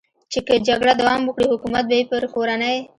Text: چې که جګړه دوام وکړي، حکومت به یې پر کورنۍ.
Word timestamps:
چې 0.31 0.39
که 0.47 0.55
جګړه 0.67 0.93
دوام 1.01 1.21
وکړي، 1.25 1.45
حکومت 1.53 1.83
به 1.89 1.95
یې 1.99 2.09
پر 2.11 2.23
کورنۍ. 2.33 2.77